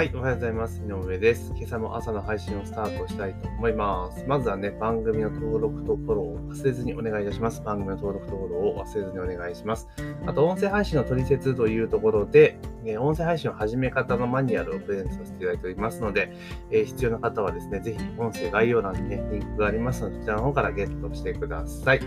[0.00, 0.80] はい、おはようございます。
[0.80, 1.52] 井上です。
[1.54, 4.24] 今朝も朝の配信をスタートしたいと思います。
[4.26, 7.60] まずはね、番組の登録とフォローを忘れずにお願いいたします。
[7.60, 9.86] 番組の登録とフォローを忘れずにお願いします。
[10.24, 16.32] あと、音声配信の取説というところで、え音声配信の始め方のマニュアルをプレゼントさせていただいておりますので、
[16.70, 22.00] えー、必要な方はですね、ぜひ音声概要欄にね、リンクがありますので、そちらの方からゲットしてください。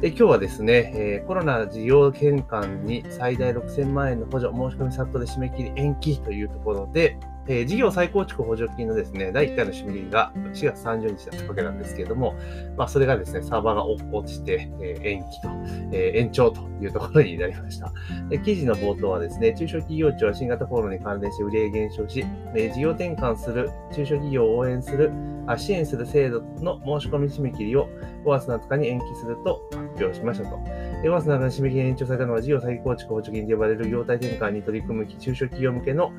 [0.00, 7.18] で今日はですね、えー、コロナ事業転換に最大6000万円の補助、申し込み殺到で締め切り延期というところで、
[7.48, 12.34] えー、事業再構築補助金のですね、第1回の締め切りが4月30日だったわけなんですけれども、
[12.76, 15.48] まあ、それがですね、サーバーが落ちて、えー、延期と、
[15.92, 17.90] えー、延長というところになりました。
[18.28, 22.22] で記事の冒頭はですね、中小企業庁は新型コロナに関連して売り上げ減少し、
[22.54, 25.10] えー、事業転換する中小企業を応援する、
[25.46, 27.88] あ支援する制度の申し込み締め切りを
[28.24, 29.62] 5月7日に延期すると
[30.04, 30.56] 表しましたと。
[31.02, 36.12] 5月7日に締め切り延長されたのは、事業再構築補助金と呼ばれる業態転換に取り組む中小企業向けの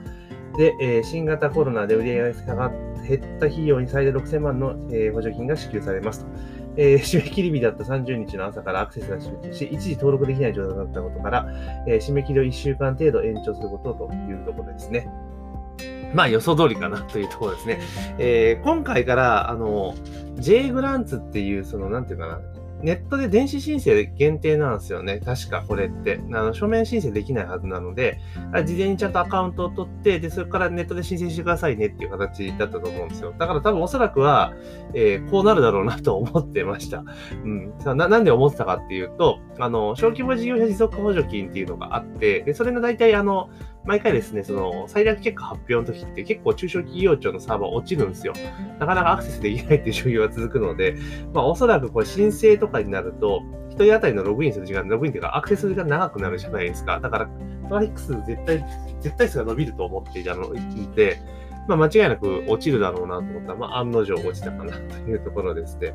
[0.58, 2.72] で、えー、新型コロナで売上がが
[3.08, 6.28] 減った費用に最大6000万の、えー、補助金が支給されますと。
[6.80, 11.48] えー、締め切り日だった30日の朝からアクセスが集中し、一時登録できない状態だったことから、
[11.88, 15.10] えー、締め切りを1週間程度延長することというところですね。
[16.14, 17.80] まあ予想通りかなというところですね。
[18.18, 19.96] えー、今回から、あの、
[20.36, 22.42] J グランツっていう、その、なんていうかな、
[22.82, 25.20] ネットで電子申請限定なんですよね。
[25.20, 26.20] 確かこれって。
[26.32, 28.20] あの書面申請できないはずなので、
[28.66, 33.34] 事前にちゃんとアカウントを取って、で、それからネットで申請してくださいねっていう形だったと思うんですよ。
[33.38, 34.54] だから多分おそらくは、
[34.94, 37.04] えー、こうなるだろうなと思ってました。
[37.44, 37.74] うん。
[37.80, 43.50] さななんで思ってたかっていうと、あの、小規模事業者持続補助金っていうのがあって、で、それの大体あの、
[43.88, 48.34] 毎回ですね、その、最悪結果発表の時って結構中小企業庁のサーバー落ちるんですよ。
[48.80, 50.98] なかなかアクセスできないっていう状況が続くので、
[51.34, 57.00] まあおそらくこれ申請とかになると、一人当たりのログインする時間、ログインっていうかアクセスが長くなるじゃないですか。
[57.00, 57.30] だから、
[57.70, 58.66] トラフィック数絶対、
[59.00, 60.52] 絶対数が伸びると思っていたの
[60.94, 61.22] で、
[61.70, 65.94] まあ間違いなく落ちるだろうなと思ったら、まあ案の定落ちたかなというところですね。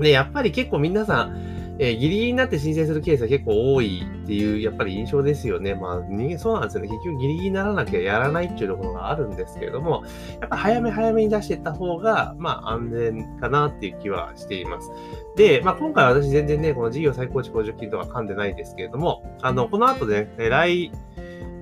[0.00, 5.74] で、やっぱり結構皆さん、えー、ギリギリになって申請するケースは結構多いっていう、やっぱり印象ですよね。
[5.74, 6.88] まあ、人間そうなんですよね。
[6.88, 10.04] 結局ギリギリにならなきゃやらないっていうところがあるんですけれども、
[10.40, 14.90] やっぱ早め早めに出していった方が、まあ安全かなっていう気はしています。
[15.36, 20.90] で、まあ今回私全然ね、この事業再構築補助金とは噛んでないですけれども、あの、この後ね、来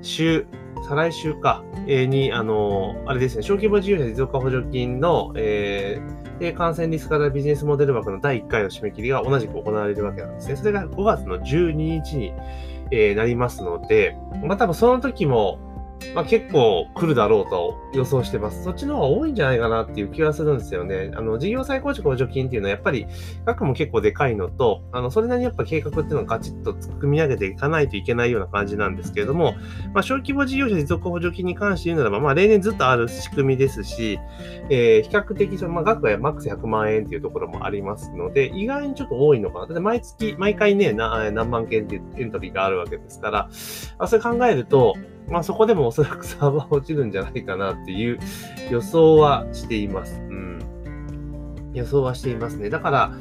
[0.07, 0.47] 週、
[0.89, 10.57] 再来週か、えー、に、あの、あれですね、小規模事業者持続化補助金の、えー、感染リスクからビジネスモデル枠の第1回の締め切りが同じく行われるわけなんですね。
[10.57, 12.33] それが5月の12日に、
[12.91, 15.59] えー、なりますので、まあ多分その時も、
[16.15, 18.65] まあ、結構来るだろうと予想してます。
[18.65, 21.13] そっちの方が多いんじゃないかなっていう気がするんですよね。
[21.15, 23.07] あの、事業再構築補助金っていうのはやっぱり
[23.45, 29.55] 額も結構でかいのと、あの、それなりにやっぱ計画っていうのをガチッと組み上げていかないといけないような感じなんですけれども、
[29.93, 34.19] まあ、小規模事業者持続補助金に関して言うならば、まあ、例年ずっとある仕組みですし、
[34.71, 39.67] えー、比較的その、まあ、額がマックス100万円っていうところもありますので、意外にちょっと多いのかな。
[39.67, 43.49] だって毎月、毎回ね、何万件っていうエントリーがあるわけですから、
[43.99, 44.95] あ、それ考えると、
[45.29, 48.19] まあそこでもおそらくサーバー落ちるんじゃないかなっていう
[48.71, 50.21] 予想はしています。
[50.21, 51.71] うん。
[51.75, 52.71] 予想はしていますね。
[52.71, 53.13] だから、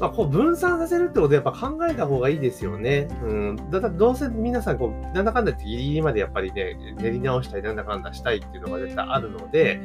[0.00, 3.08] まあ、こう分散させるってことやっぱ考えた方がいいですよね。
[3.22, 3.70] うん。
[3.70, 9.80] だどうせ皆さんこう、なんだかんだってギリギリまでやっぱりね、練り直したりなんだかんだしたいっていうのが絶対あるので、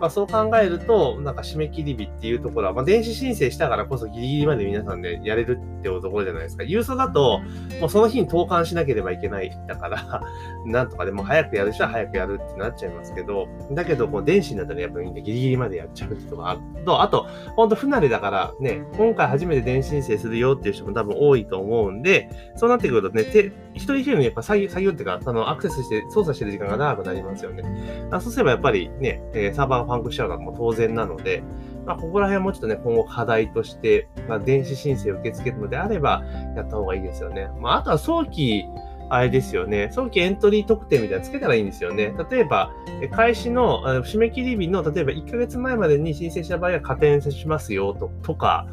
[0.00, 6.64] まあ、そう考えると、なんか締め切り日っていうところは、まあ、電子申請したからこそギリギリまで皆さんね、やれるっていうところじゃないですか。
[6.64, 7.40] 郵送だと、
[7.80, 9.50] もうその日に投函しなければいけない。
[9.66, 10.22] だから、
[10.66, 17.26] なんとかでも早くやる人は早くやるってなっちゃいますけど、だけど、こう電子になったらやっぱりギリギリまでやっちゃうってところがあと、あと、
[17.56, 27.62] ほんと不慣れだからね、今回初めて電子申請するよっていう人も多分多いと思うんで、そうなってくるとね、手一人一人のやっぱ作業作業っていうか、そのアクセスして操作してる時間が長くなりますよね。
[28.10, 31.42] あそうすればやっぱりね、えー、サーバーがパンクしちゃうのはもう当然なので、
[31.86, 36.24] まあ、ここら辺はもうちょっとね、今後課題として、まあ、電子申請を受け付けるのであれば、
[36.56, 37.48] やった方がいいですよね。
[37.60, 38.64] まあ、あとは早期、
[39.08, 39.88] あれですよね。
[39.92, 42.12] 早期エントリー特典みたいなのつけたらいいんですよね。
[42.28, 42.72] 例えば、
[43.12, 48.66] 開始の締め切り日の、例えば1ヶ月前までに申請した場合は加点しますよととか、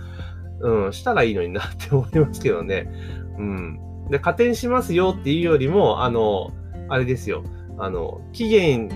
[0.62, 2.90] うん、したらいいのになって思いますけどね。
[3.38, 3.80] うん。
[4.10, 6.52] で、加点しますよっていうよりも、あの、
[6.90, 7.44] あれですよ。
[7.78, 8.90] あの、期限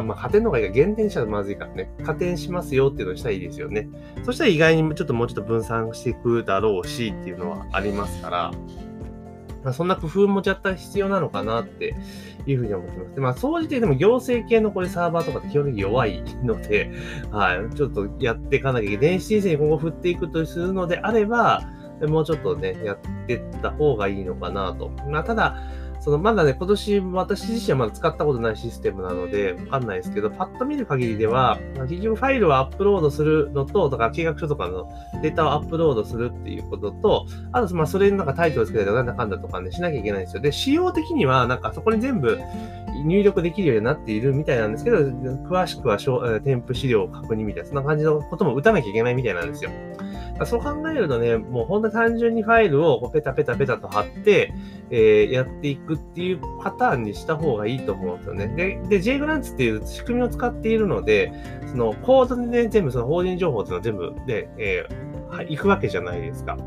[0.00, 3.88] あまあ、加点の方がいいか、減点したらまずいからね、加点しますよっていうのをしたらいいですよね。
[4.24, 8.52] そしたら意外にちょっともうちょっと分散していくだろうしっていうのはありますから、
[9.66, 11.96] まあ、そんな工夫もちゃった必要なのかなって
[12.46, 13.14] いうふうに思ってます。
[13.16, 16.92] で、まあ、総じてでも行政系のこれサーバーとかって基本的に弱いので、
[17.32, 19.10] はい、ちょっとやっていかなきゃいけない。
[19.10, 21.62] 電子申請に今後振っていくとするのであれば、
[22.02, 24.90] もうちょっとね、やってった方がいいのかなと。
[25.10, 25.56] まあ、ただ、
[26.06, 31.58] そのまだね、今年私自身はまだ使ったことないシステムなので、わかんないですけど、パッと見る限りでは、
[31.88, 34.88] 結局ファイルをアップロードするのと、だから計画書とかの
[35.20, 40.42] データをアップロードするっていうことと、あと、まあ、それになんかタイトルつけたりとか、なんだかんだとかね、しなきゃいけないんですよ。
[40.42, 42.38] で、仕様的には、なんかそこに全部
[43.04, 45.98] 入力できるようになっているみたいなんですけど、詳しくは
[46.40, 49.72] 添付資料を確認みたいな、そんな感じのことも打たなきゃいけないみたいなんですよ。
[50.44, 54.52] そう考えるとね、もうほんと単純にファイルをこうペタペタペタと貼って、
[54.90, 58.48] えー、やっていくっていうパターンにした方がいいと思うんですよね。
[58.48, 61.32] で、で J グランツっていう仕組みを使っているので、
[61.68, 66.58] そのコードで、ね、全部その法人情報っていうのは全部で、えー、いくわけじゃないですか。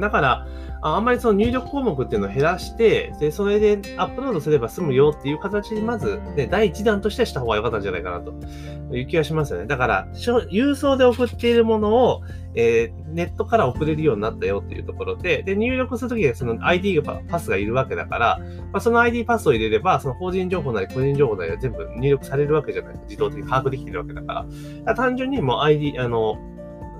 [0.00, 0.46] だから、
[0.84, 8.32] あんまりその入力項目っていうのを減らして、で、それでアップロードすれば済むよっていう形にまず、ね、第一弾としてした方が良かったんじゃないかなと
[8.94, 9.66] いう気がしますよね。
[9.66, 12.22] だから、郵送で送っているものを、
[12.54, 18.38] えー、ネットから送れるようになったよっていうところで、で、入力するときはその ID がパスがいるわけだから、
[18.72, 23.06] まあ、その ID パスを入れれば、その法人情報なり個人情報なりは全部入力されるわけじゃないですか。
[23.06, 24.42] 自動的に把握できてるわけだから。
[24.42, 24.46] か
[24.84, 26.38] ら単純にもう ID、あの、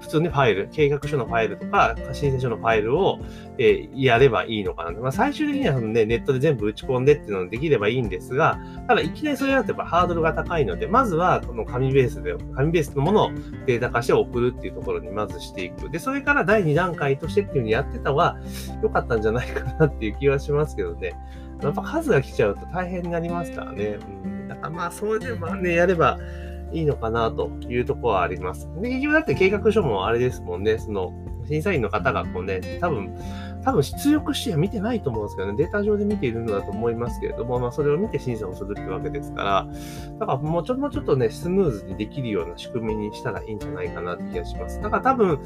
[0.02, 3.20] 普通にファイル、計画書のファイルとか、申請書のファイルを、
[3.56, 4.90] えー、やればいいのかな。
[4.98, 8.58] まあ、最終的にはその、ね、ネットで全部打ち込んでっていうのができればいいんですが、
[8.88, 13.30] ただいきなりそれだとやっぱハードルが高いので、まずはこの紙ベースで、紙ベースのものを
[13.66, 15.88] データ化して送るっていうところにまずしていく。
[15.88, 18.36] で、それから第2段階としてっていうふうにやってた方が
[18.82, 21.14] 良かったんじゃないかなっていう気はしますけどね。
[21.62, 23.98] やっぱ数が来ちゃうと大変になりますからね。
[24.24, 26.18] うん、だからまあ、それでまあね、やれば、
[26.72, 28.68] いいのかなというところはあります。
[28.80, 31.12] で、結局だって計画書もあれですもんね、その、
[31.48, 33.14] 審査員の方がこうね、多分、
[33.64, 39.68] 多分出力しては見てないと思うんですけどね、データ上で見ているのだと思いますけれども、まあそれを見て審査をするってわけですから、
[40.18, 44.80] だからもうちょっともうちょっとね、スムーズにできるような仕組みにしたらいいんじゃないかなって気がします。
[44.80, 45.38] だから多分、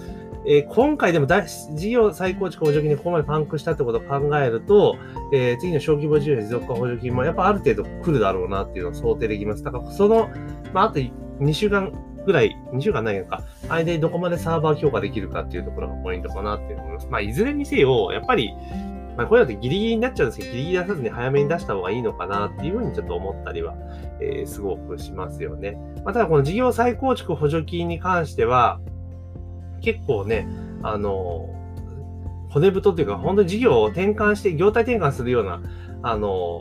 [0.46, 4.96] えー、今回でも事業再構築補助金でここまでパンクしたってことを考えると、
[5.32, 9.62] えー、次の小規模事業持続化補助金もやっぱある程度来るだろうなっていうのを想定できます。
[9.62, 10.30] だからその、
[10.72, 11.92] まああと2週間
[12.26, 17.06] ぐらい、2週間ないのか、間でどこまでサーバー強化できるかっていうところがポイントかなって思います。
[17.08, 18.52] まあ、いずれにせよ、やっぱり、
[19.16, 23.74] まあ、これだとギリギリになっちゃうんですけど、ギリギリ出さずに早めに出した方がいいのかなっていうふうにちょっと思ったりは、
[24.20, 25.78] えー、すごくしますよね。
[26.04, 28.80] まあ、ただこの事業再構築補助金に関しては、
[29.80, 30.48] 結構ね、
[30.82, 31.48] あの、
[32.50, 35.62] 骨太というか、本当に事業を転換して、業態転換するような、
[36.02, 36.60] あの、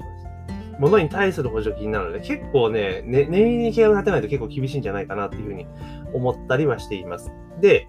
[0.80, 5.68] ものに対する補助金なので、結構ね、ね念入りに計画立てないと結構厳しいんじゃないかなっていうふうに
[6.14, 7.32] 思ったりはしています。
[7.62, 7.88] で、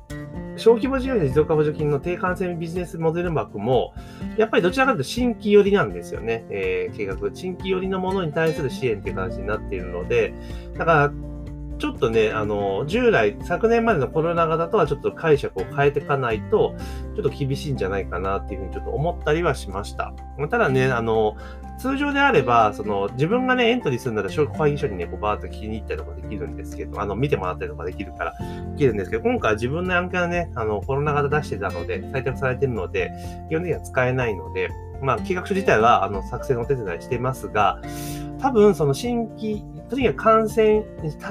[0.57, 3.93] 小規模事業者持続化補助金の低感染ビジネスモデル枠も、
[4.37, 6.47] やっぱりどちらかというと新規寄りなんですよね。
[6.51, 7.17] えー、計画。
[7.35, 10.35] 新規寄りのものに対する支援っていう形になっているので、
[10.77, 11.13] だから、
[11.79, 16.75] ちょっとね、あの、従来、昨年までのコロナ型とはちょっと解釈を変えていかないと、
[17.15, 20.15] ちょっと厳しいんじゃないかなっていうふうにちょっと思ったりはしました。
[20.49, 21.37] ただね、あの、
[21.79, 28.35] 通常であれば、その、自分がね、エントリーするなら、商会議所にね、こう、バーっと聞きに行ったりとかできるんですけど、あの、見てもらったりとかできるから、
[28.73, 33.13] できるんですけど、今回は自分の案件はね、あの、コロナ型出してたので、採択されてるので、
[33.49, 34.71] 基本的には使えないので、
[35.03, 37.81] まあ、計画書自体は、あの、作成のお手伝いしてますが、
[38.41, 40.83] 多分、その新規、とにかく感染、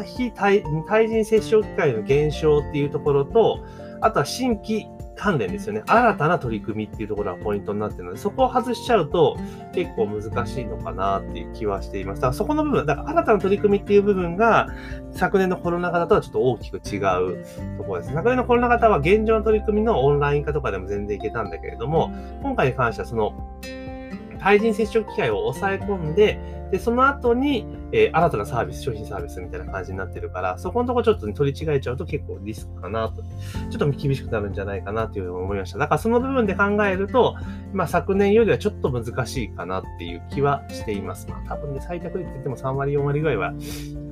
[0.05, 3.59] 非対対人接触機会の減少っていうところと、
[4.01, 5.83] あとは新規関連ですよね。
[5.87, 9.37] 新たな取り組みっていうところがポイントになってるので、そこを外しちゃうと
[9.73, 12.21] 結構難しいのかなっていう気はしています。
[12.21, 14.67] だからそこの部分、だから新たな取り組みっていう部分が
[15.11, 17.43] 昨年のコロナ型とはちょっと大きく違う
[17.77, 18.13] ところです。
[18.13, 22.11] 昨年のコロナ型は現状の取り組みのオンライン化とかでも全然いけたんだけれども、
[22.41, 23.33] 今回に関してはその
[24.45, 26.39] 対人接触機会を抑え込んで、
[26.71, 33.23] で、その後に、えー、新たなサービス、商品サービスみたいな感じになってるから、そこのとこちょっと、ね、取り違えちゃうと結構リスクかなと。
[33.71, 35.79] ちょっと厳しくなるんじゃないかなというふうに思いました。
[35.79, 37.35] だからその部分で考えると、
[37.73, 41.27] まあ昨年よりはちょっと難しいかなっていう気はしています。
[41.27, 43.51] まあ多分ね、最高率って言っても3割、4割ぐらいは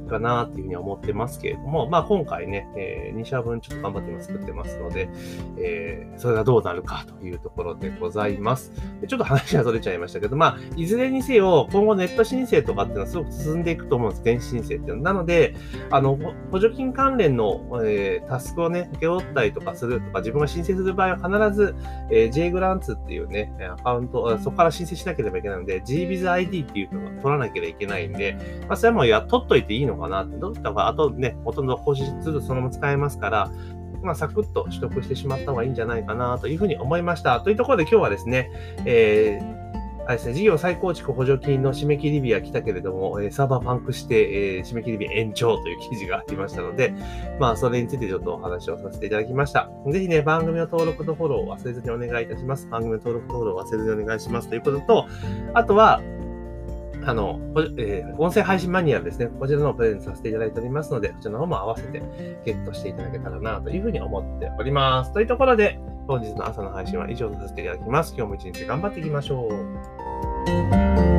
[0.08, 5.10] かなっていうふうに思ってますけれども、まあ今回ね、えー、2社分ちょっと頑張って今作ってますので、
[5.58, 8.72] えー、それがどうなるかというところでございます。
[9.08, 14.24] ちょっと話が取れちゃいましたけど、まあ、いずれにせよ、今後ネット申請とかっていうのはすごく進んでいくと思うんです。
[14.24, 15.14] 電子申請っていうのは。
[15.14, 15.56] なので、
[15.90, 16.18] あの、
[16.52, 21.76] 補助金関連の、えー、タスクをね、受け負ったりとかするとか、自分が申請する場合は必ず、
[22.12, 33.52] えー、J グランツっていうね、アカウント、そこから申請しなければいけないので、GBizID っていうのを取らなければいけないんで、まあ、それはもうや、取っといていいのかなって、どうった方が、あとね、ほとんど更新するそのまま使えますから、
[34.02, 37.40] まあ、サクッと取得してしまった方がいいんじゃないかなというふうに思いました。
[37.42, 38.52] というところで今日はですね、
[38.86, 39.64] えー
[40.06, 46.94] あれですね、事業再構築補助金の締め切り日は来たけれども、えーサーバーパンクして、えー締め切り日延長という記事がありましたので、
[47.40, 49.70] まあ、それについてちょっとお話をさせていただきました。
[49.90, 52.68] ぜひね、番組の登録とフォローを忘れずにお願いいたします。
[52.68, 55.08] 番組の登録とフォローを忘れずにお願いしますということと、
[55.54, 56.02] あとは、
[57.06, 57.40] あの、
[57.78, 59.28] えー音声配信マニュアルですね。
[59.40, 62.02] こちらのをプレゼントさせていただいておりますので、こちらの方も合わせて
[62.46, 65.14] ゲットしていただけたらなというふうに思っております。
[65.14, 68.14] というところで、本日の朝の配信は以上とさせていただきます。
[68.16, 71.13] 今日も一日頑張っていきましょう。